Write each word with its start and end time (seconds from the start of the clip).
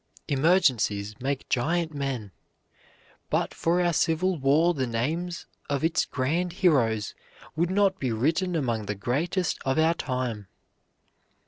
Emergencies 0.27 1.13
make 1.19 1.47
giant 1.47 1.93
men. 1.93 2.31
But 3.29 3.53
for 3.53 3.79
our 3.83 3.93
Civil 3.93 4.35
War 4.39 4.73
the 4.73 4.87
names 4.87 5.45
of 5.69 5.83
its 5.83 6.05
grand 6.05 6.53
heroes 6.53 7.13
would 7.55 7.69
not 7.69 7.99
be 7.99 8.11
written 8.11 8.55
among 8.55 8.87
the 8.87 8.95
greatest 8.95 9.59
of 9.63 9.77
our 9.77 9.93
time. 9.93 10.47